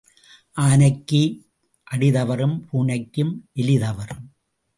ஆனைக்கும் 0.57 1.35
அடி 1.83 2.11
தவறும் 2.11 2.67
பூனைக்கும் 2.71 3.33
எலி 3.53 3.77
தவறும். 3.77 4.25